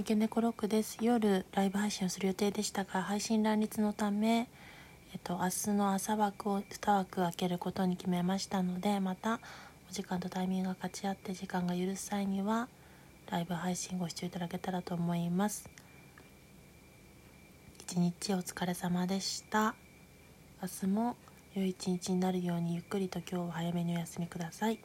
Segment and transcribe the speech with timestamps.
[0.00, 0.96] 三毛猫ロックです。
[1.02, 4.48] 夜ライブ配信をする予定でしたが配信乱立のため
[5.12, 9.40] えっと明日の朝枠を2枠開けることに決めましたのでまた
[9.90, 12.70] お時間とタイミングが勝ち合って時間が許す際には
[13.30, 15.68] ライブ配信ご視聴いただけたらと思います。
[17.80, 19.74] 一日お疲れ様でした。
[20.62, 21.16] 明日も
[21.54, 24.80] 良い一日になるようにゆっくりと今日は早めにお休みください。